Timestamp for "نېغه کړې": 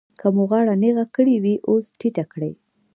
0.81-1.35